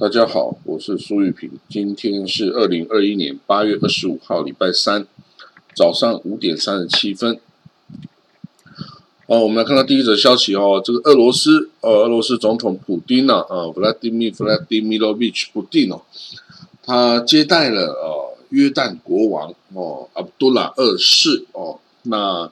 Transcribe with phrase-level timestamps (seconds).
[0.00, 1.50] 大家好，我是苏玉平。
[1.68, 5.06] 今天是二零二一年八月二十五号，礼拜三
[5.74, 7.38] 早上五点三十七分。
[9.26, 16.00] 哦，我们来看到第一则消息哦，这个俄罗斯呃，俄罗斯总统普京呢，啊，Vladimir Vladimirovich 普京哦，
[16.82, 22.50] 他接待了呃约旦国王哦，阿卜杜拉二世哦，那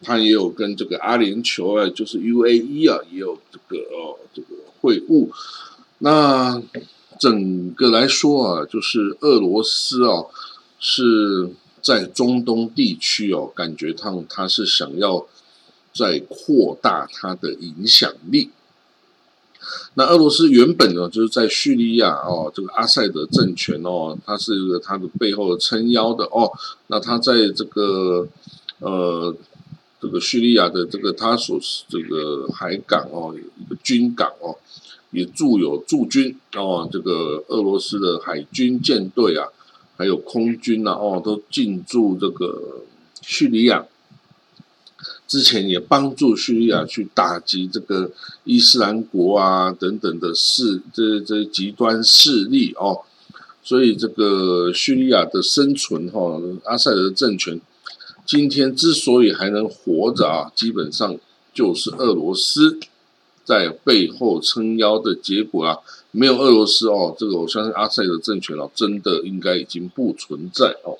[0.00, 4.48] 他也有跟这个阿联酋啊，就是 UAE 啊，也有这个哦这个
[4.80, 5.28] 会晤。
[6.04, 6.60] 那
[7.20, 10.28] 整个来说啊，就是俄罗斯哦，
[10.80, 11.48] 是
[11.80, 15.24] 在中东地区哦，感觉他他是想要
[15.94, 18.50] 在扩大他的影响力。
[19.94, 26.50] 那俄罗斯原本呢，就是在叙利亚哦，这个阿塞德政权哦，它是一个它的背后的撑腰的哦。
[26.88, 28.26] 那他在这个
[28.80, 29.32] 呃
[30.00, 34.58] 这个叙利亚的这个他所这个海港哦，一个军港哦。
[35.12, 39.46] 也驻有驻军哦，这个俄罗斯的海军舰队啊，
[39.96, 42.82] 还有空军呐哦，都进驻这个
[43.20, 43.86] 叙利亚。
[45.28, 48.10] 之前也帮助叙利亚去打击这个
[48.44, 53.00] 伊斯兰国啊等等的势，这这极端势力哦。
[53.62, 57.60] 所以这个叙利亚的生存哈，阿塞德政权
[58.26, 61.16] 今天之所以还能活着啊，基本上
[61.54, 62.78] 就是俄罗斯。
[63.44, 65.78] 在背后撑腰的结果啊，
[66.12, 70.96] 没有俄罗斯哦，这个我相信阿塞德政权哦，真的应该已经不存在哦。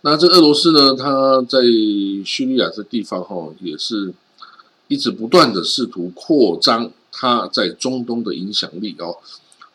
[0.00, 1.60] 那这俄罗斯呢，它在
[2.24, 4.12] 叙利亚这地方哈，也是
[4.88, 9.16] 一直不断的试图扩张它在中东的影响力哦。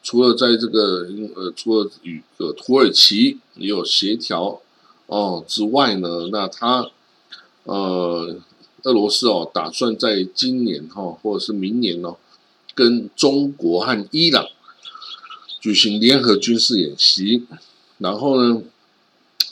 [0.03, 4.61] 除了在这个呃，除了与呃土耳其也有协调
[5.07, 6.89] 哦之外呢，那它
[7.63, 8.35] 呃。
[8.83, 12.17] 俄罗斯哦，打算在今年哈，或者是明年哦，
[12.73, 14.45] 跟中国和伊朗
[15.59, 17.45] 举行联合军事演习。
[17.99, 18.61] 然后呢，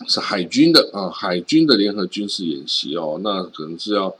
[0.07, 4.15] 是海军的啊，海军的联合军事演习哦，那可能是要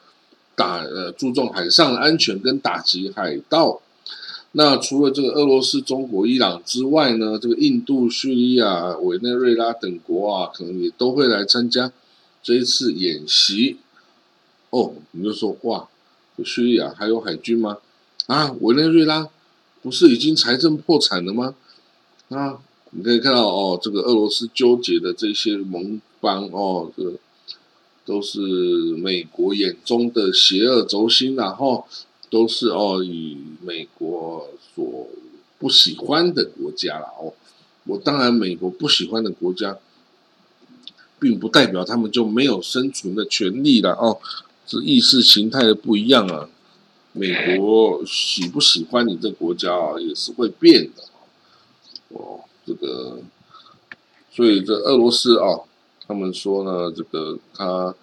[0.56, 3.82] 打呃，注重海上的安全跟打击海盗。
[4.52, 11.92] 那除了这个俄罗斯、中国、伊朗之外呢，这个印度、叙利亚、委内瑞拉等国啊，可能也都会来参加
[12.44, 13.78] 这一次演习。
[14.70, 15.88] 哦，你就说哇，
[16.44, 17.78] 叙利亚还有海军吗？
[18.28, 19.28] 啊，委内瑞拉
[19.82, 21.56] 不是已经财政破产了吗？
[22.30, 22.60] 啊，
[22.92, 27.14] 你可以看到哦，这个俄罗斯纠结的这些盟邦哦，这
[28.06, 28.40] 都是
[28.98, 31.86] 美国眼中的邪恶轴心，然后
[32.30, 35.08] 都是哦，以美国所
[35.58, 37.34] 不喜欢的国家了哦。
[37.86, 39.78] 我当然，美国不喜欢的国家，
[41.20, 44.20] 并不代表他们就没有生存的权利了哦。
[44.70, 46.48] 是意识形态的不一样啊，
[47.14, 51.04] 美国喜不喜欢你这国家啊，也是会变的
[52.10, 53.20] 哦，这个，
[54.32, 55.62] 所以这俄罗斯啊，
[56.08, 57.96] 他们说呢，这个他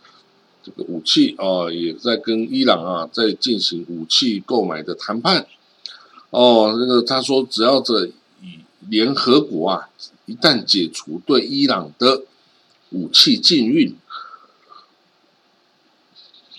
[0.60, 5.47] 这个武器啊，也在跟伊朗啊在进行武器购买的谈判。
[6.31, 8.06] 哦，那个他说，只要这
[8.43, 9.88] 以联合国啊，
[10.25, 12.22] 一旦解除对伊朗的
[12.91, 13.94] 武器禁运。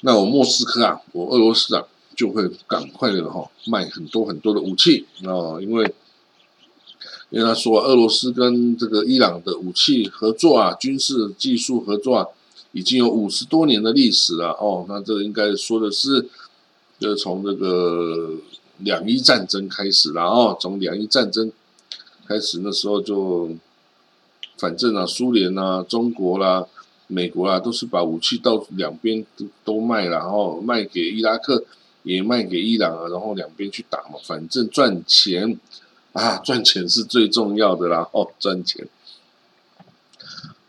[0.01, 1.83] 那我莫斯科啊，我俄罗斯啊，
[2.15, 5.91] 就会赶快的哈卖很多很多的武器啊，因为
[7.31, 12.27] 因为他说俄罗斯跟这个伊朗的武器合作啊，军事技术合作啊，
[12.73, 14.85] 已经有五十多年的历史了哦。
[14.87, 16.29] 那这个应该说的是，
[16.99, 18.35] 就是从这个
[18.77, 21.51] 两伊战争开始了哦，从两伊战争
[22.27, 23.49] 开始那时候就，
[24.57, 26.67] 反正啊，苏联啊，中国啦。
[27.07, 31.63] 美国啊，都是把武器到两边都都卖，然后卖给伊拉克，
[32.03, 35.57] 也卖给伊朗啊，然后两边去打嘛，反正赚钱
[36.11, 38.85] 啊， 赚钱是最重要的啦，哦，赚钱。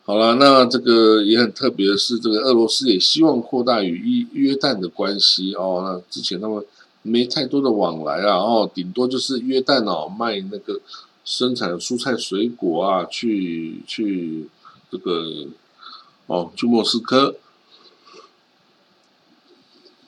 [0.05, 5.83] 好了，那这个也很特别的是，这个俄罗斯也希望扩大与约约旦的关系哦。
[5.85, 6.65] 那之前他们
[7.03, 10.81] 没太多的往来啊，哦，顶多就是约旦哦卖那个
[11.25, 14.49] 生产蔬菜水果啊，去去
[14.89, 15.49] 这个。
[16.29, 17.37] 哦，去莫斯科。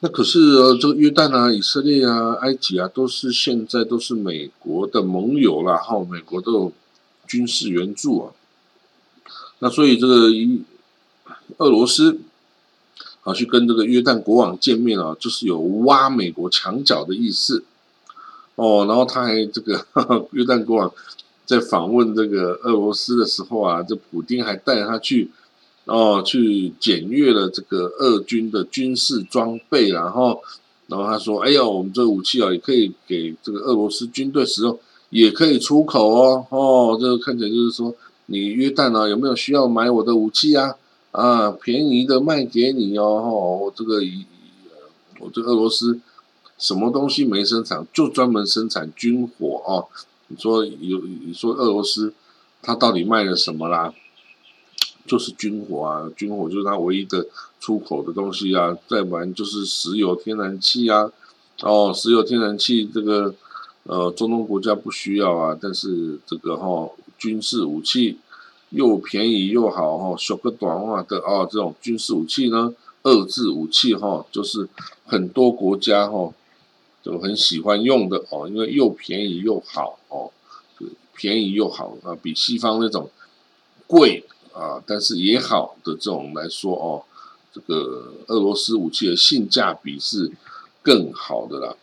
[0.03, 6.73] 那可是呃这个约旦啊、以色列啊、埃及啊，都是现在都是美国的盟友啦，哈，美国都有
[7.27, 8.33] 军事援助啊。
[9.59, 10.63] 那所以这个一
[11.59, 12.19] 俄罗斯
[13.25, 17.65] 啊去跟这个约旦国王见面啊，就是有挖美国墙角的意思。
[18.57, 19.87] 哦，然后他还这个
[20.33, 20.93] 约旦国王
[21.45, 25.31] 在访问这个俄罗斯的时候啊，这普京还带他去。
[25.91, 30.41] 哦，去检阅了这个俄军的军事装备，然后，
[30.87, 34.79] 然后他说：“哎呀，我们这个武器啊，也可以给这个俄罗斯军队使用，
[35.09, 36.47] 也可以出口哦。
[36.51, 37.93] 哦，这个看起来就是说，
[38.27, 40.77] 你约旦啊，有没有需要买我的武器啊？
[41.11, 43.05] 啊，便宜的卖给你哦。
[43.05, 44.01] 哦，这个
[45.19, 45.99] 我这俄罗斯
[46.57, 49.89] 什么东西没生产，就专门生产军火哦。
[50.29, 52.15] 你说有你说俄罗斯，
[52.63, 53.93] 它到底卖了什么啦？
[55.07, 57.27] 就是军火啊，军火就是它唯一的
[57.61, 58.77] 出口的东西啊。
[58.87, 61.11] 再不然就是石油、天然气啊。
[61.63, 63.35] 哦，石油、天然气这个
[63.85, 65.59] 呃，中东国家不需要啊。
[65.61, 68.19] 但是这个哈，军事武器
[68.71, 74.69] 又便宜又好哈，小个短话的哦，这种军事武器呢，遏制武器哈，就是
[75.05, 76.33] 很多国家哈。
[77.03, 80.31] 就很喜欢用的哦，因为又便宜又好哦，
[81.15, 83.09] 便宜又好啊，比西方那种
[83.87, 87.03] 贵啊，但是也好的这种来说哦，
[87.53, 90.31] 这个俄罗斯武器的性价比是
[90.83, 91.77] 更好的啦。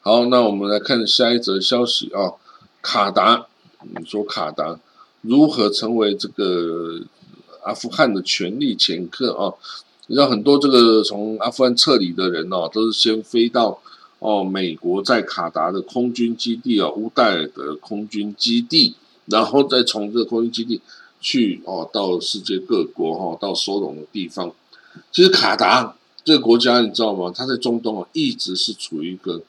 [0.00, 2.34] 好，那我们来看下一则消息啊，
[2.82, 3.46] 卡达，
[3.80, 4.78] 你说卡达
[5.22, 7.00] 如何成为这个
[7.62, 9.54] 阿富汗的权力掮客啊？
[10.06, 13.80] 你知道很多这个从阿富汗撤离的人哦，都是先飞到
[14.18, 18.94] 哦美国在卡达的空军基地哦乌代尔的空军基地，
[19.26, 20.80] 然后再从这个空军基地
[21.20, 24.52] 去哦到世界各国哈到收容的地方。
[25.12, 27.32] 其实卡达这个国家你知道吗？
[27.34, 29.42] 它在中东啊一直是处于一个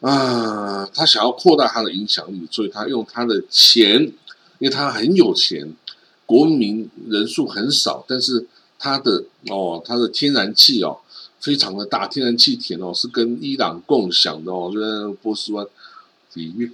[0.00, 4.02] 啊，他想要扩大他的影响力，所以他用他的钱，
[4.58, 5.74] 因为他很有钱，
[6.26, 8.46] 国民人数很少，但是。
[8.80, 10.98] 他的哦，他的天然气哦，
[11.40, 15.66] 非常的大，天然气田哦是跟伊朗共享的哦，就在波斯湾
[16.34, 16.72] 里面，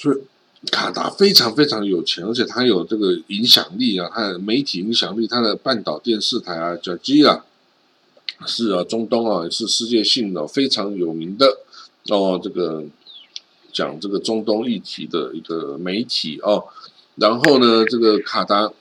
[0.00, 0.16] 所以
[0.70, 7.44] 卡达非常非常有钱，而且它有这个影响力啊，它的媒体影响力，它的半岛电视台啊，叫基啊，
[8.46, 11.58] 是啊，中东啊，也是世界性的非常有名的
[12.08, 12.84] 哦，这个
[13.70, 16.64] 讲这个中东议题的一个媒体哦，
[17.16, 18.72] 然后呢，这个卡达。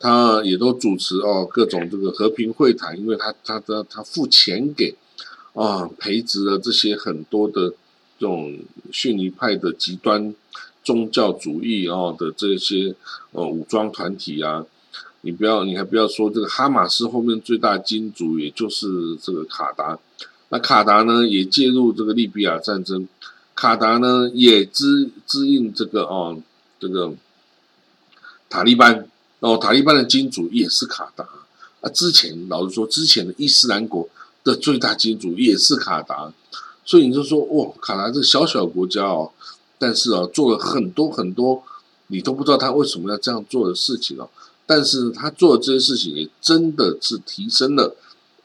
[0.00, 4.94] 他也都主持哦各种这个和平会谈，因为他他的他付钱给
[5.54, 7.72] 啊培植了这些很多的
[8.18, 8.58] 这种
[8.90, 10.34] 逊尼派的极端
[10.82, 12.94] 宗教主义哦的这些
[13.32, 14.64] 呃武装团体啊，
[15.20, 19.98] 你不要你还不要说这个哈马斯后面最大金主也就是这个卡达，
[20.48, 23.06] 那卡达呢也介入这个利比亚战争，
[23.54, 26.40] 卡达呢也支支应这个哦
[26.80, 27.14] 这个
[28.48, 29.08] 塔利班。
[29.40, 31.24] 哦塔利班的金主也是卡达。
[31.80, 34.08] 啊，之前老实说，之前的伊斯兰国
[34.42, 36.32] 的最大金主也是卡达，
[36.88, 39.30] 所以你就说哇，卡达这小小国家哦，
[39.78, 41.62] 但是啊，做了很多很多
[42.06, 44.26] 你都不知道他为什么要这样做的事情哦，
[44.64, 47.94] 但是他做的这些事情也真的是提升了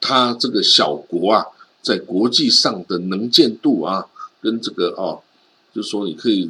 [0.01, 1.45] 他这个小国啊，
[1.81, 4.07] 在国际上的能见度啊，
[4.41, 5.21] 跟这个哦，
[5.73, 6.49] 就说你可以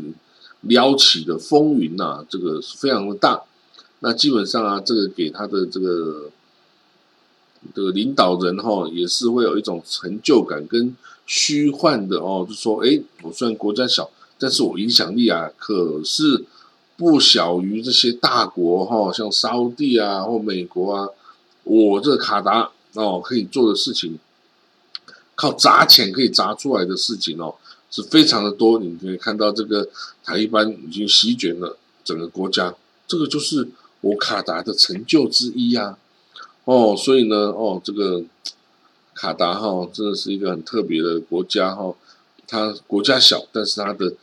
[0.62, 3.44] 撩起的风云呐，这个非常的大。
[4.00, 6.32] 那基本上啊，这个给他的这个
[7.74, 16.44] 这个领导人哈，也是会有一种成就感跟虚幻的哦，就说哎，我虽然国家小，但是我影响力啊，可是
[16.98, 21.08] 不小于这些大国哈，像沙地啊或美国啊，
[21.64, 24.20] 我这卡达哦可以做的事情，
[25.36, 27.56] 靠砸钱可以砸出来的事情哦，
[27.90, 28.80] 是非常的多。
[28.80, 29.90] 你可以看到这个
[30.24, 32.76] 塔利班已经席卷了整个国家，
[33.08, 33.70] 这个就是。
[34.04, 35.98] 我卡达的成就之一呀，
[36.66, 38.24] 哦，所以呢，哦，这个
[39.14, 41.94] 卡达哈真的是一个很特别的国家哈，
[42.48, 44.14] 它国家小，但是它的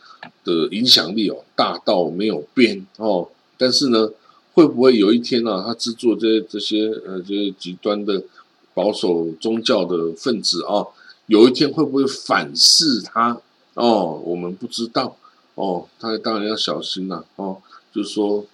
[0.43, 4.09] 的影响力哦大到没有边哦，但是呢，
[4.53, 8.23] 会不会有一天呢，它制作这些这些呃这些极端的
[8.73, 10.87] 保守宗教的分子啊，
[11.27, 13.39] 有一天会不会反噬它
[13.75, 14.21] 哦？
[14.25, 15.15] 我们不知道
[15.55, 17.57] 哦，他当然要小心了哦，
[17.93, 18.45] 就是说。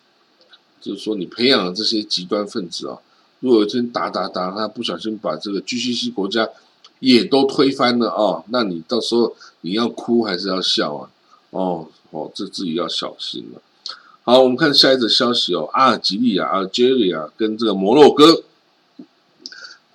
[0.79, 2.99] 就是说，你培养的这些极端分子啊，
[3.39, 6.49] 如果有一天打打打，他不小心把这个 GCC 国家
[6.99, 11.09] 也都推翻了啊，那你到时候你要哭还是要笑啊？
[11.51, 13.61] 哦哦，这自己要小心了。
[14.23, 18.43] 好，我们看下一则消息哦，阿尔及利亚阿尔及利亚跟这个摩洛哥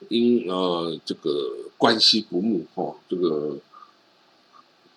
[0.08, 1.30] 因呃这个
[1.76, 3.56] 关系不睦哦，这个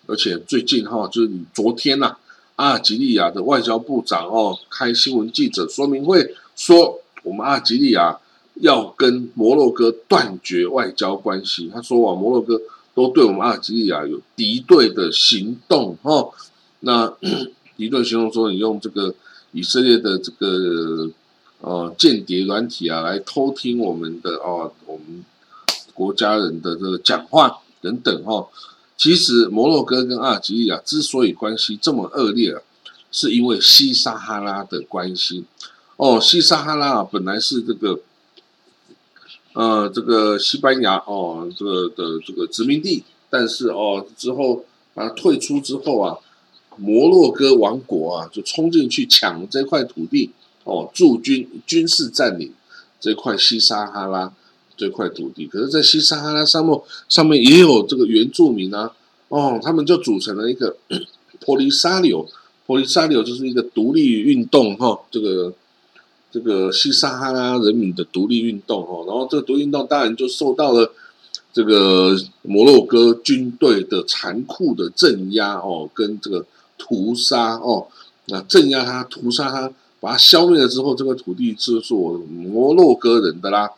[0.08, 2.18] 而且最近哈，就是昨天呐。
[2.58, 8.18] 阿尔及利亚的外交部长哦，开新闻记者说明会说，我们阿尔及利亚
[8.56, 11.70] 要跟摩洛哥断绝外交关系。
[11.74, 12.62] 他说啊，摩洛哥
[12.94, 16.32] 都对我们阿尔及利亚有敌对的行动哦。
[16.80, 17.14] 那
[17.76, 19.14] 敌对行动说，你用这个
[19.52, 21.10] 以色列的这个
[21.62, 25.26] 呃间谍软体啊，来偷听我们的哦，我们
[25.94, 28.48] 国家人的这个讲话等等哦。
[28.98, 32.62] 其实摩洛哥跟阿尔及利亚之所以关系这么恶劣啊，
[33.12, 35.44] 是因为西撒哈拉的关系。
[35.98, 38.00] 哦，西撒哈拉本来是这个，
[39.56, 46.18] 呃，这个西班牙哦，这个的这个殖民地，但是哦之后啊退出之后啊，
[46.78, 50.30] 摩洛哥王国啊就冲进去抢这块土地
[50.64, 52.54] 哦，驻军军事占领
[53.00, 54.32] 这块西撒哈拉。
[54.78, 58.92] 这块土地，可是，在西撒哈拉沙漠上面也有这个原住民啊，
[59.30, 60.76] 哦，他们就组成了一个
[61.46, 62.28] 波利沙柳，
[62.66, 65.54] 波利沙柳就是一个独立运动哈，这个
[66.36, 70.92] 这个西撒哈拉人民的独立运动哦，然后这个独立运动当然就受到了
[71.54, 76.46] 这个摩洛哥军队的残酷的镇压哦，跟这个
[76.78, 77.88] 屠杀哦，
[78.26, 83.72] 那镇压他，屠杀他，把他消灭了之后，这个土地就是我摩洛哥人的啦。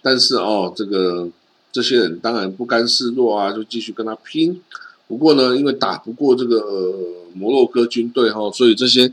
[0.00, 1.28] 但是哦，这个
[1.72, 4.62] 这些人当然不甘示弱啊，就继续跟他拼。
[5.08, 6.94] 不过呢，因为打不过这个
[7.34, 9.12] 摩洛哥军队哈，所以这些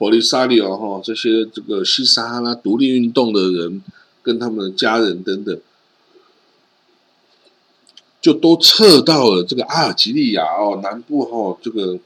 [0.00, 3.82] 普利沙里奥哈这些这个西撒哈拉独立运动的人
[4.22, 5.60] 跟他们的家人等等，
[8.18, 11.98] 就都撤到了这个阿尔及利亚哦南部哈这个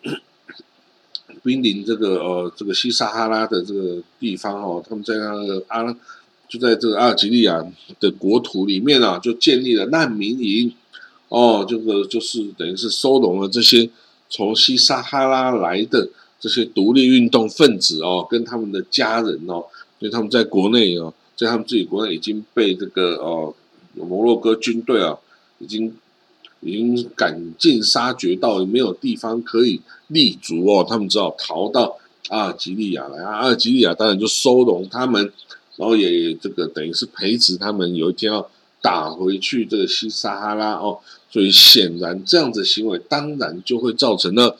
[1.44, 5.96] 濒临这个呃这个西撒哈拉的这个地方哦，他们在那个阿。
[6.46, 7.64] 就在这个阿尔及利亚
[7.98, 10.72] 的国土里面啊，就建立了难民营，
[11.28, 13.88] 哦，这个就是等于是收容了这些
[14.28, 16.10] 从西撒哈拉来的
[16.44, 19.64] 这些独立运动分子哦，跟他们的家人哦，
[19.98, 23.54] 因为他们在国内哦，在他们自己国内已经被这个哦
[23.94, 25.18] 摩洛哥军队啊，
[25.58, 25.96] 已经
[26.60, 31.96] 已经赶尽杀绝到没有地方可以立足哦，他们只好逃到
[32.28, 35.32] 阿尔及利亚来，阿尔及利亚当然就收容他们。
[35.76, 38.48] 然后也这个等于是培植他们有一天要
[38.82, 44.56] 打回去这个西撒哈拉哦，所以显然这样子行为当然就会造成了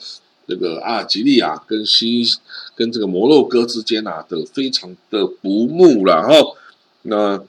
[0.47, 2.23] 这个阿尔及利亚跟西
[2.75, 6.33] 跟这个摩洛哥之间啊的非常的不睦了哈。
[7.03, 7.43] 那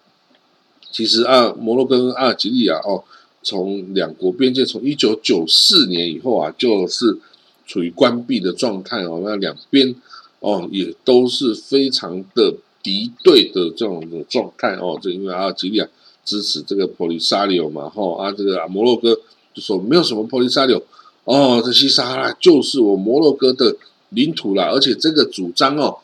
[0.90, 3.04] 其实啊摩洛哥跟阿尔及利亚哦，
[3.42, 7.18] 从两国边界从一九九四年以后啊就是
[7.66, 9.94] 处于关闭的状态哦，那两边
[10.40, 12.54] 哦也都是非常的。
[12.82, 15.88] 敌对的这种的状态哦，就因为阿尔及利亚
[16.24, 19.12] 支持这个波利沙里奥嘛，哈啊这个摩洛哥
[19.52, 20.80] 就说没有什么波利沙里奥
[21.26, 23.76] 哦，这西撒哈拉就是我摩洛哥的
[24.10, 25.98] 领土啦，而且这个主张哦，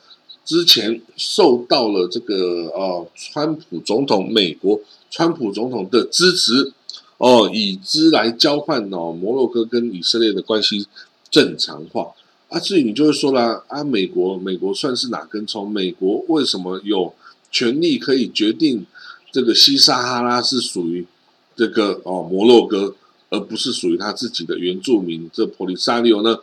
[0.44, 6.72] 之前受到了这个哦川普总统美国川普总统的支持
[7.18, 10.86] 哦，以之来交换哦摩洛哥跟以色列的关系
[11.30, 12.08] 正常化。
[12.48, 15.70] 啊，至于你就会说了啊，美国美国算是哪根葱？
[15.70, 17.14] 美国为什么有
[17.52, 18.84] 权利可以决定
[19.30, 21.06] 这个西撒哈拉是属于
[21.54, 22.96] 这个哦摩洛哥，
[23.32, 26.38] 而不是属于他自己的原住民这普利沙利欧呢？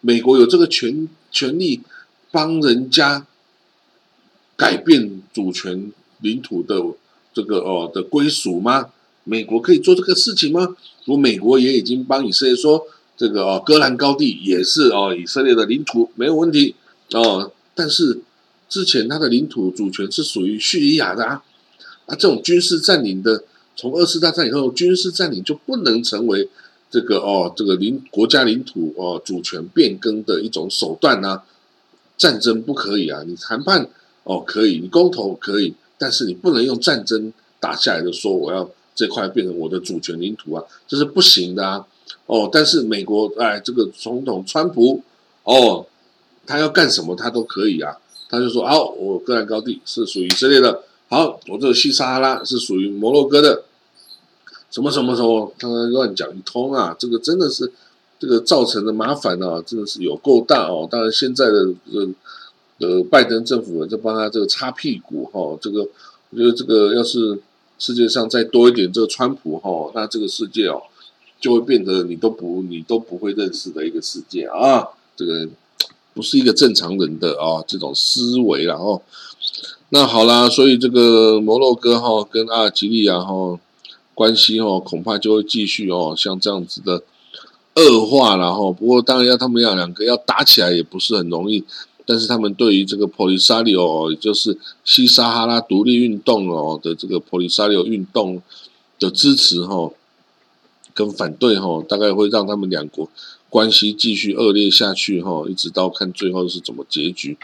[0.00, 1.80] 美国有这个权权利
[2.30, 3.26] 帮人家
[4.56, 6.82] 改变主权领土的
[7.32, 8.90] 这个哦的归属吗？
[9.24, 10.76] 美国可以做这个事情吗？
[11.04, 12.84] 如果美国也已经帮以色列说。
[13.14, 16.74] 这个哦，戈兰高地也是哦，以色列的领土没有问题
[17.12, 17.52] 哦。
[17.72, 18.20] 但是
[18.68, 21.42] 之前它的领土主权是属于叙利亚的啊，
[22.06, 23.44] 啊，这种军事占领的，
[23.76, 26.48] 从二次大战以后，军事占领就不能成为
[26.90, 31.42] 这个哦，这个领国家领土哦主权变更的一种手段呢？
[32.18, 33.88] 战争不可以啊，你谈判
[34.24, 41.84] 哦可以，你公投可以，但是你不能用战争打下来的说我要这块变成我的主权领土啊，这是不行的啊。
[42.26, 45.02] 哦，但是美国哎，这个总统川普
[45.42, 45.86] 哦，
[46.46, 47.96] 他要干什么他都可以啊。
[48.28, 53.64] 他就说好，我戈兰高地是属于以色列的，好，我这个西撒哈拉是属于摩洛哥的，
[54.70, 56.96] 什么什么什么，他乱讲一通啊。
[56.98, 57.70] 这个真的是
[58.18, 60.88] 这个造成的麻烦啊，真的是有够大哦。
[60.90, 62.08] 当然现在的呃
[62.78, 65.54] 呃拜登政府在帮他这个擦屁股哈。
[65.60, 65.86] 这个
[66.30, 67.38] 我觉得这个要是
[67.78, 70.80] 世界上再多一点这个川普哈，那这个世界哦。
[71.42, 74.88] 就会变得你都不你都不会认识的一个世界啊！
[75.14, 75.46] 这个
[76.14, 79.02] 不是一个正常人的啊这种思维了哦。
[79.94, 83.60] 那好啦，所以这个摩洛哥哈跟阿尔及利亚哈
[84.14, 87.02] 关系哈恐怕就会继续哦像这样子的
[87.74, 88.72] 恶化了哈。
[88.72, 91.62] 不过当然要他们要两个要打起来也不是很容易，
[92.06, 98.40] 但是他们对于这个普利沙里奥，也就是西撒哈拉独立运动哦的这个普利沙里奥运动
[98.98, 99.90] 的支持哈。
[100.94, 103.10] 跟反对哈，大概会让他们两国
[103.50, 107.36] 关系继续恶劣下去哈，一直到看最后是怎么结局。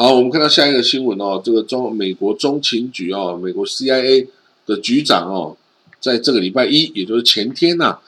[0.00, 4.28] 好，我们看到下一个新闻哦，这个中美国中情局哦，美国 CIA
[4.64, 5.56] 的局长哦，
[5.98, 7.98] 在这个礼拜一，也就是前天呐，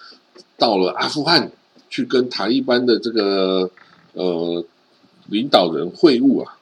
[0.57, 1.51] 到了阿富汗
[1.89, 3.69] 去跟塔利班的这个
[4.13, 4.65] 呃
[5.31, 6.57] 领导人会晤啊，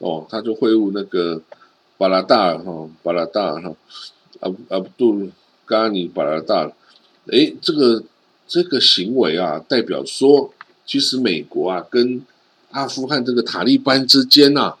[0.00, 1.40] 哦，他就会晤那个
[1.96, 3.76] 巴拉达尔哈，巴拉达尔哈，
[4.40, 5.30] 阿阿卜杜
[5.64, 6.72] 嘎尼巴拉达尔，
[7.28, 8.02] 哎，这个
[8.48, 10.52] 这个行为啊，代表说，
[10.84, 12.20] 其实美国啊跟
[12.72, 14.74] 阿富汗这个塔利班之间呐，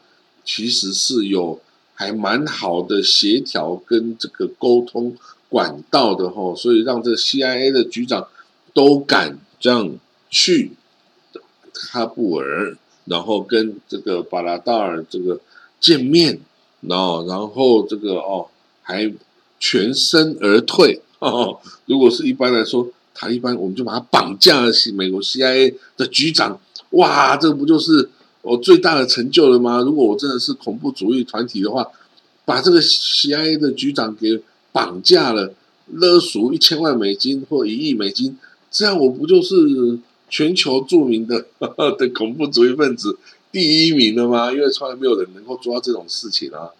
[0.44, 1.60] 其实是有
[1.94, 5.16] 还蛮好的协调跟这个沟通
[5.48, 8.28] 管道的哈，所以让这 CIA 的局长。
[8.74, 9.92] 都敢这样
[10.30, 10.72] 去
[11.74, 15.38] 喀布尔，然后跟这个巴拉达尔这个
[15.78, 16.40] 见面，
[16.80, 18.48] 然后然后这个哦
[18.80, 19.12] 还
[19.60, 21.60] 全身而退哦。
[21.84, 24.72] 如果是一般来说，塔利班我们就把他绑架了。
[24.94, 26.58] 美国 CIA 的局长，
[26.92, 28.08] 哇，这不就是
[28.40, 29.82] 我最大的成就了吗？
[29.82, 31.86] 如果我真的是恐怖主义团体的话，
[32.44, 35.54] 把这个 CIA 的局长给绑架了，
[35.92, 38.38] 勒索一千万美金或一亿美金。
[38.70, 39.54] 这样我不就是
[40.28, 41.46] 全球著名的
[41.98, 43.18] 的恐怖主义分子
[43.50, 44.50] 第一名了吗？
[44.50, 46.70] 因为从来没有人能够做到这种事情啊。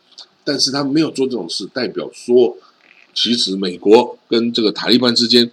[0.45, 2.57] 但是他没有做这种事，代表说，
[3.15, 5.51] 其实美国跟这个塔利班之间，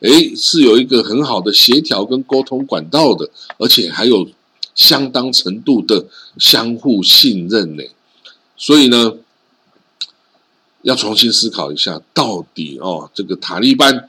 [0.00, 4.28] 诶是有一个很好的协调跟沟通管道的，而且还有
[4.74, 6.06] 相当程度的
[6.38, 7.82] 相互信任呢。
[8.56, 9.14] 所以呢，
[10.82, 14.08] 要重新思考一下，到底哦，这个塔利班。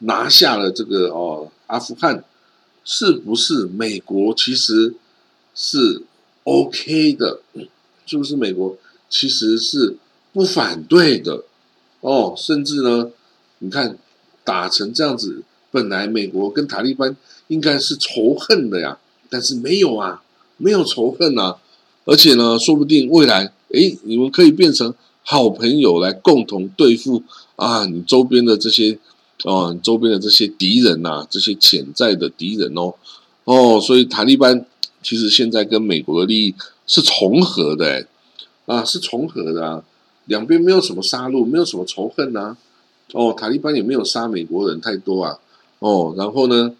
[0.00, 2.22] 拿下了这个哦，阿富汗
[2.84, 4.94] 是不是美国其实
[5.54, 6.02] 是
[6.44, 7.40] OK 的？
[8.04, 8.76] 是不是美国
[9.08, 9.96] 其实是
[10.34, 11.45] 不反对的？
[12.06, 13.10] 哦，甚至呢，
[13.58, 13.98] 你看
[14.44, 15.42] 打成这样子，
[15.72, 17.16] 本来美国跟塔利班
[17.48, 20.22] 应该是仇恨的呀，但是没有啊，
[20.56, 21.56] 没有仇恨啊，
[22.04, 27.22] 而且呢，说不定未来诶，你们可以变成好朋友来共同对付
[27.56, 28.98] 啊，你周边的这些。
[29.44, 32.94] 啊，周边的这些敌人呐，这些潜在的敌人哦，
[33.44, 34.64] 哦，所以塔利班
[35.02, 36.54] 其实现在跟美国的利益
[36.86, 38.06] 是重合的，哎，
[38.64, 39.84] 啊，是重合的啊，
[40.26, 42.56] 两边没有什么杀戮，没有什么仇恨呐，
[43.12, 45.38] 哦，塔利班也没有杀美国人太多啊，
[45.80, 46.72] 哦，然后呢，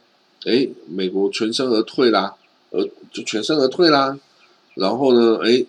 [0.44, 2.35] 哎，美国全身而退啦，
[2.70, 4.16] 而就全身而退啦，
[4.74, 5.64] 然后呢，哎，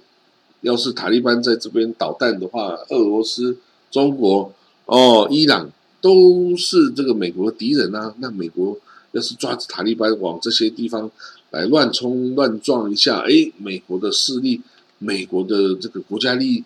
[0.62, 3.58] 要是塔利班在这边捣蛋的话，俄罗斯、
[3.90, 4.54] 中国、
[4.86, 5.72] 哦，伊朗。
[6.00, 8.14] 都是这个美国的敌人啊！
[8.20, 8.78] 那美国
[9.14, 11.10] 要是抓着塔利班往这些地方
[11.50, 14.62] 来乱冲乱撞一下，哎，美国的势力、
[15.00, 16.64] 美国的这个国家利益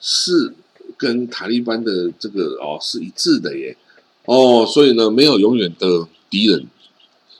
[0.00, 0.54] 是
[0.96, 3.76] 跟塔利班的这个哦是一致的耶！
[4.24, 6.66] 哦，所以呢，没有永远的敌人，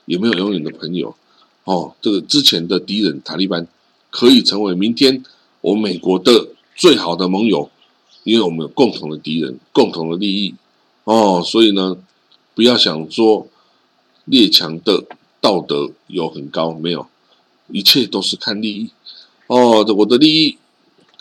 [0.05, 1.15] 也没有永远的朋友。
[1.63, 3.67] 哦，这个之前的敌人塔利班
[4.09, 5.23] 可以成为明天
[5.61, 7.69] 我美国的最好的盟友，
[8.23, 10.55] 因为我们有共同的敌人，共同的利益。
[11.03, 11.97] 哦，所以呢，
[12.55, 13.47] 不要想说
[14.25, 15.05] 列强的
[15.39, 17.07] 道德有很高，没有，
[17.69, 18.89] 一切都是看利益。
[19.47, 20.57] 哦，我的利益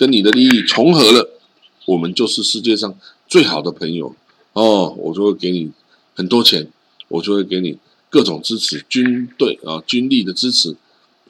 [0.00, 1.28] 跟你的利益重合了，
[1.84, 2.94] 我们就是世界上
[3.28, 4.16] 最好的朋友。
[4.54, 5.70] 哦，我就会给你
[6.14, 6.66] 很多钱，
[7.08, 7.76] 我就会给你
[8.08, 10.74] 各种支持，军队啊，军力的支持，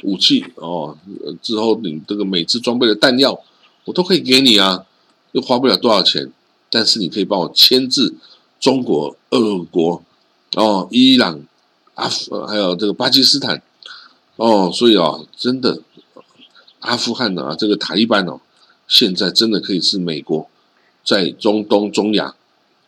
[0.04, 0.96] 武器哦，
[1.42, 3.42] 之后你这个每次装备的弹药，
[3.86, 4.86] 我都可以给你啊，
[5.32, 6.30] 又花不了多少钱，
[6.70, 8.14] 但是你可以帮我牵制。
[8.60, 10.04] 中国、俄国、
[10.54, 11.40] 哦，伊朗、
[11.94, 13.60] 阿富还有这个巴基斯坦，
[14.36, 15.82] 哦，所以啊，真的，
[16.78, 18.38] 阿富汗的啊，这个塔利班哦，
[18.90, 20.50] 现在真的可以是美国
[21.04, 22.34] 在中东、中亚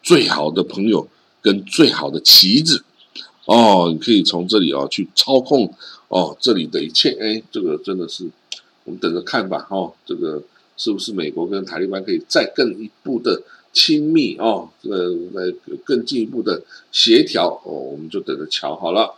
[0.02, 1.08] 最好的朋友
[1.40, 2.84] 跟最好的棋子
[3.46, 5.72] 哦，你可以从这里哦去操控
[6.08, 8.26] 哦这里的一切，哎，这个真的是
[8.84, 10.42] 我们等着看吧，哦，这个
[10.76, 13.42] 是不是美国跟塔利班可以再更一步的？
[13.74, 15.50] 亲密哦，这个来
[15.82, 19.14] 更进一步的协调哦，我们就等着瞧好了。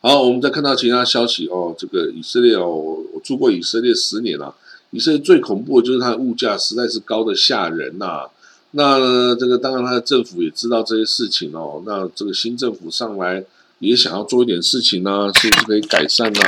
[0.00, 2.66] 好，我们再看到其他消息哦，这个以色列哦，
[3.12, 4.56] 我住过以色列十年了，
[4.90, 8.26] 以色列最恐怖的就是它的物价实在是高的吓人呐。
[8.72, 11.82] 那这个当然，它的政府也知道这些事情哦。
[11.86, 13.44] 那这个新政府上来
[13.78, 16.40] 也想要做一点事情呢，是不是可以改善呢？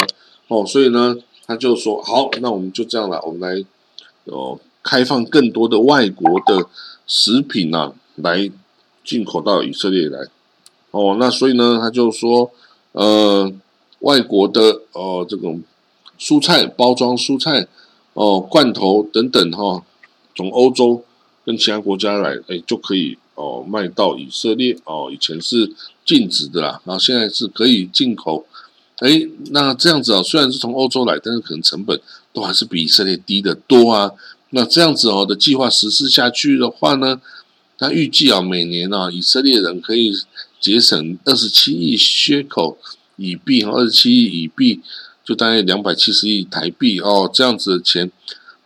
[0.48, 3.64] 哦，所以呢，他就说好，那我们就这样了，我们来
[4.24, 4.59] 哦。
[4.85, 6.66] 开放更多的外国的
[7.07, 8.50] 食品啊，来
[9.05, 10.18] 进口到以色列来。
[10.90, 12.50] 哦，那所以呢，他就说，
[12.90, 13.48] 呃，
[14.00, 15.62] 外国的哦这种
[16.18, 17.68] 蔬菜包装蔬菜
[18.14, 19.85] 哦罐头等等哈，
[20.35, 21.03] 从欧洲
[21.44, 25.11] 跟其他国家来，哎就可以哦卖到以色列哦。
[25.12, 25.72] 以前是
[26.05, 28.46] 禁止的啦，然后现在是可以进口。
[28.98, 32.01] 哎，那这样子啊，虽然是从欧洲来，但是可能成本
[32.33, 34.12] 都还是比以色列低的多啊。
[34.51, 37.20] 那这样子哦的计划实施下去的话呢，
[37.79, 40.12] 他预计啊每年啊以色列人可以
[40.61, 42.79] 节省二十七亿缺口
[43.16, 44.81] 以币哈，二十七亿以币
[45.24, 48.11] 就大概两百七十亿台币哦，这样子的钱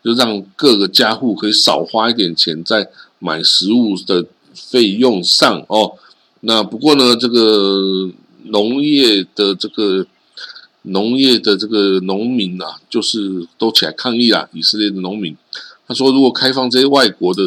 [0.02, 2.88] 就让各个家户可以少花一点钱在
[3.18, 5.92] 买食物的费用上哦。
[6.40, 8.10] 那不过呢，这个
[8.44, 10.06] 农业的这个
[10.82, 14.48] 农业的这个农民啊，就是都起来抗议啦。
[14.52, 15.36] 以色列的农民
[15.88, 17.42] 他说，如果开放这些外国的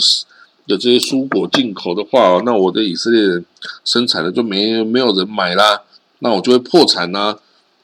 [0.68, 3.46] 的这些蔬果进口的话，那我的以色列人
[3.84, 5.82] 生产的就没没有人买啦，
[6.20, 7.40] 那我就会破产啦。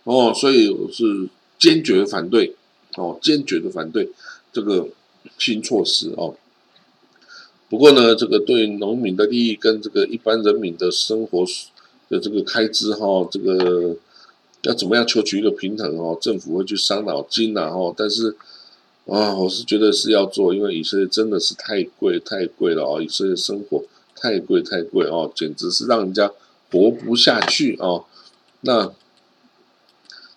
[0.06, 1.28] 哦，所以我是
[1.60, 2.56] 坚决反对
[2.96, 4.10] 哦，坚决的反对
[4.54, 4.88] 这个
[5.38, 6.36] 新措施哦。
[7.68, 11.44] 不过呢，这个对农民的利益跟这个一般人民的生活
[12.08, 13.98] 的这个开支哈，这个
[14.62, 16.16] 要怎么样求取一个平衡哦？
[16.22, 17.94] 政府会去伤脑筋呐哦。
[17.98, 18.36] 但是
[19.08, 23.84] 啊，我是觉得是要做，因为以色列真的是太贵太贵了哦，以色列生活
[24.16, 26.32] 太贵太贵哦，简直是让人家
[26.72, 28.06] 活不下去哦。
[28.62, 28.94] 那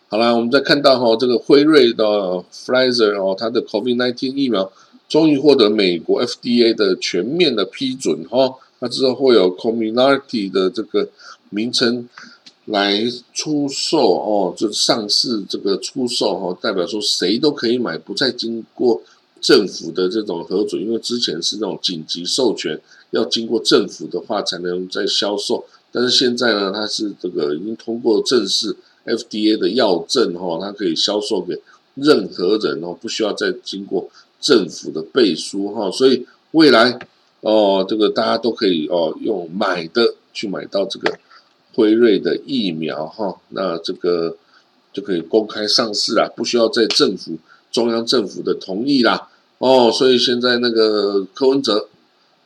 [0.09, 2.05] 好了，我们再看到哈，这个辉瑞的
[2.51, 4.71] Pfizer 哦，它的 COVID-19 疫苗。
[5.09, 11.09] 终于获得美国 FDA 的全面的批准哈，那之后会有 Community 的这个
[11.49, 12.07] 名称
[12.66, 19.01] 来出售哦，就上市这个出售哈，代表说谁都可以买，不再经过
[19.40, 22.79] 政府的这种核准，因为之前是那种紧急授权，
[23.12, 28.77] 要经过政府的话才能再销售，但是现在呢，它是这个已经通过正式
[29.09, 31.61] FDA 的药证哈，它可以销售给
[31.94, 34.09] 任何人哦，不需要再经过。
[34.40, 36.97] 政府的背书哈，所以未来
[37.40, 41.18] 哦，这个大家都可以哦用买的去买到这个
[41.75, 44.37] 辉瑞的疫苗哈，那这个
[44.92, 47.37] 就可以公开上市啦，不需要在政府
[47.73, 51.88] 中央政府的同意啦哦，所以现在那个柯文哲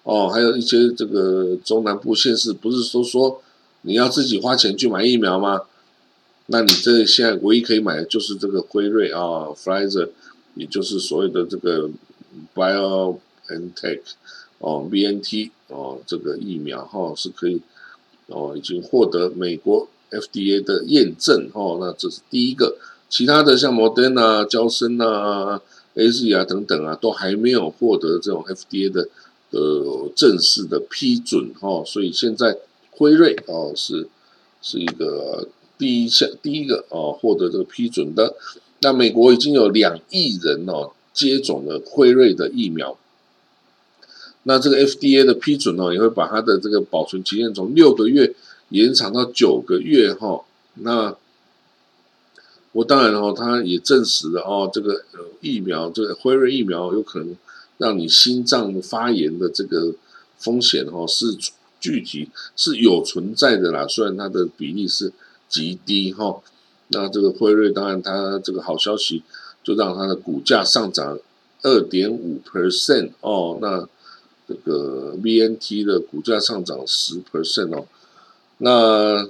[0.05, 3.42] 哦，还有一些这个中南部县市，不是说说
[3.83, 5.61] 你要自己花钱去买疫苗吗？
[6.53, 10.11] 那你这现在唯一可以买的就是这个辉瑞啊，Pfizer。
[10.55, 11.88] 也就是所谓的这个
[12.55, 14.03] BioNTech
[14.59, 17.62] 哦，BNT 哦，这个疫苗哈是可以
[18.27, 22.77] 哦，已经获得美国 FDA 的验证哦，那这是第一个。
[23.09, 25.62] 其他的像 Moderna、交生啊、
[25.95, 29.09] AZ 啊等等啊，都还没有获得这种 FDA 的
[29.53, 32.59] 呃正式的批准哈，所以现在
[32.91, 34.07] 辉瑞哦是
[34.61, 35.49] 是一个
[35.83, 38.37] 第一项第一个哦获得这个批准的。
[38.83, 42.97] 那美国已经有两亿人哦接种了辉瑞的疫苗，
[44.45, 48.33] 那这个 FDA 的批准哦也会把它的这个保存期限从六个月
[48.68, 50.45] 延长到九个月哈。
[50.75, 51.16] 那
[52.71, 55.05] 我当然哦，他也证实了哦，这个
[55.40, 57.37] 疫苗这个辉瑞疫苗有可能
[57.79, 59.92] 让你心脏发炎的这个
[60.38, 61.37] 风险哦是
[61.81, 65.12] 具体是有存在的啦，虽然它的比例是
[65.53, 66.41] 极低哈。
[66.88, 69.23] 那这个辉瑞当然，它这个好消息
[69.62, 71.19] 就让它的股价上涨
[71.62, 73.59] 二点五 percent 哦。
[73.61, 73.87] 那
[74.49, 77.87] 这个 VNT 的股价上涨十 percent 哦。
[78.59, 79.29] 那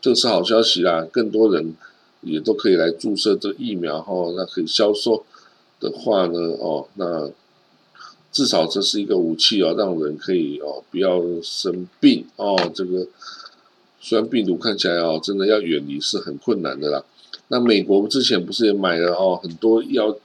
[0.00, 1.74] 这是好消息啦，更多人
[2.22, 4.32] 也都可以来注射这疫苗哈。
[4.36, 5.24] 那可以销售
[5.80, 7.30] 的话呢，哦，那
[8.32, 12.70] 至少这是一个武器哦，让人可以哦不要生病哦。
[12.74, 13.06] 这个。
[14.00, 17.04] 虽然病毒看起来哦，真的要远离是很困难的啦。
[17.48, 20.16] 那美国之前不是也买了哦很多要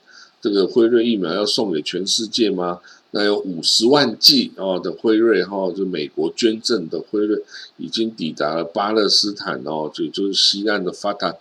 [0.41, 2.79] 这个辉瑞疫苗要送给全世界吗？
[3.12, 7.41] 那有五十万剂哦的辉瑞哈，就美国捐赠的辉瑞
[7.77, 11.36] 已经抵达了巴勒斯坦哦，就就是西岸的法塔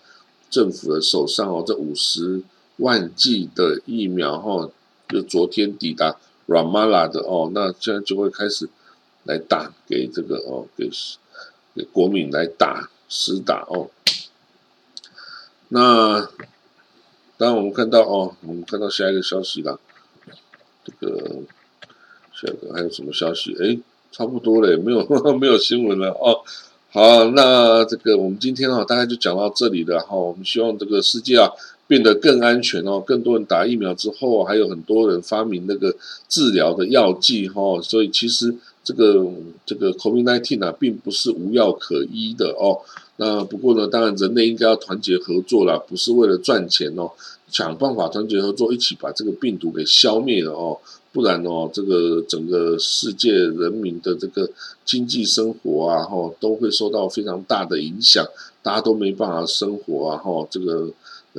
[0.49, 1.63] 政府的手上哦。
[1.65, 2.41] 这五十
[2.77, 4.69] 万剂的疫苗哈，
[5.09, 6.17] 就昨天抵达
[6.47, 8.69] Ramallah 的哦，那现在就会开始
[9.23, 10.89] 来打给这个哦给。
[11.75, 13.89] 给国民来打实打哦，
[15.69, 16.29] 那
[17.37, 19.79] 当然我们看到哦，我们看到下一个消息了，
[20.83, 21.41] 这个
[22.31, 23.55] 下一个还有什么消息？
[23.59, 23.79] 哎，
[24.11, 25.03] 差不多了，没有
[25.37, 26.41] 没有新闻了哦。
[26.91, 30.15] 好，那这个我们今天啊，大概就讲到这里了哈。
[30.15, 31.49] 我们希望这个世界啊
[31.93, 35.95] 变得更安全哦，更多人打疫苗之后，还有很多人发明那个
[36.27, 38.55] 治疗的药剂哈，所以其实。
[38.85, 39.25] 这个
[39.65, 42.81] 这个 COVID-19 啊，并不是无药可医的哦。
[43.15, 47.09] 那不过呢，当然人类应该要团结合作啦，不是为了赚钱哦，
[47.49, 50.77] 想办法团结合作，一起把这个病毒给消灭了哦。
[51.13, 54.49] 不然哦，这个整个世界人民的这个
[54.83, 58.25] 经济生活啊，哈，都会受到非常大的影响，
[58.61, 60.89] 大家都没办法生活啊，哈，这个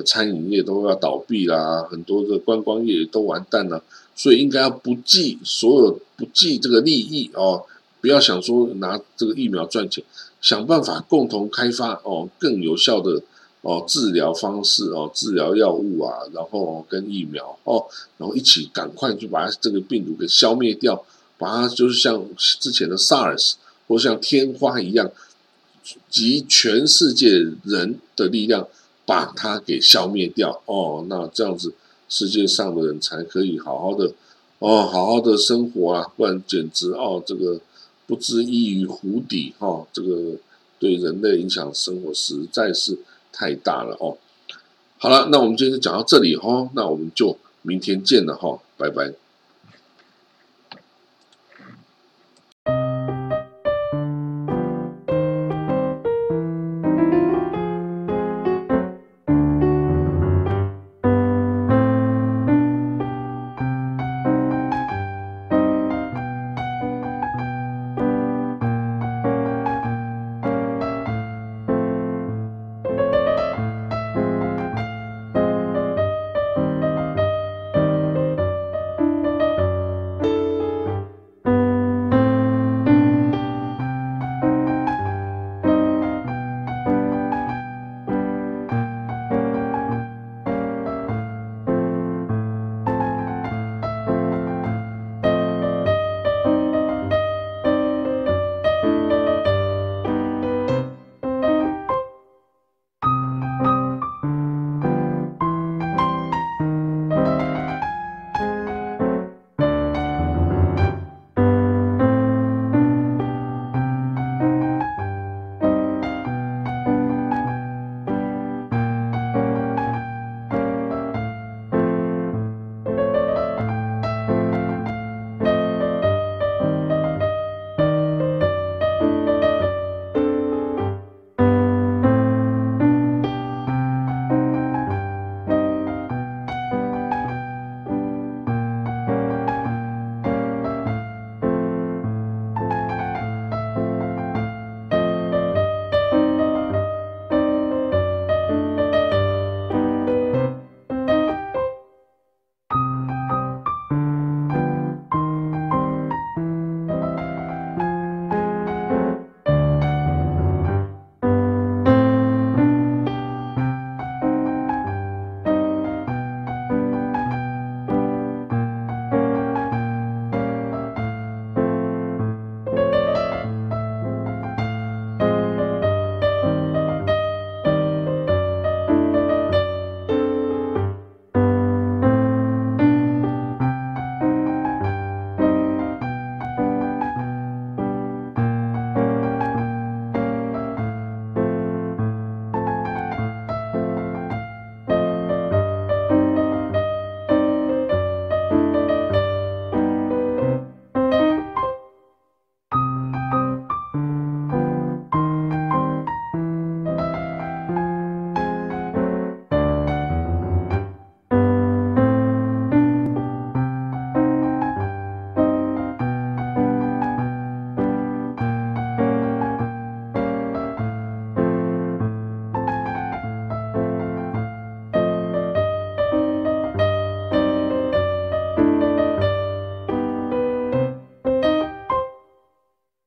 [0.03, 3.83] 餐饮业都要倒闭啦，很多的观光业都完蛋了。
[4.17, 7.65] 所以应该要不计所有不计这个利益哦，
[8.01, 10.05] 不要想说拿这个疫苗赚钱，
[10.41, 13.21] 想办法共同开发哦更有效的
[13.63, 17.87] 哦治疗方式哦治疗药物啊，然后跟疫苗哦，
[18.19, 21.05] 然后一起赶快去把它这个病毒给消灭掉，
[21.37, 23.55] 把它就是像之前的 SARS
[23.89, 25.11] 或像天花一样，
[26.09, 27.31] 集全世界
[27.65, 28.69] 人的力量
[29.07, 31.75] 把它给消灭掉哦，那这样子
[32.09, 34.13] 世界上的人才可以好好的。
[34.61, 37.61] 哦，好好的生活啊，不然简直哦，这个
[38.07, 40.37] 不知异于湖底哈，这个
[40.79, 42.99] 对人类影响生活实在是
[43.31, 44.17] 太大了哦。
[44.97, 49.13] 好了，那我们今天就讲到这里哈，那我们就明天见了哈，拜拜。